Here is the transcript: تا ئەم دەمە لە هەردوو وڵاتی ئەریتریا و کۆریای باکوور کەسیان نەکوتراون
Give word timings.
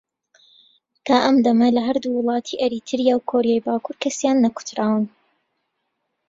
تا 1.05 1.15
ئەم 1.23 1.37
دەمە 1.45 1.67
لە 1.75 1.81
هەردوو 1.87 2.15
وڵاتی 2.19 2.59
ئەریتریا 2.61 3.13
و 3.15 3.25
کۆریای 3.31 3.63
باکوور 3.65 3.97
کەسیان 4.03 4.37
نەکوتراون 4.45 5.03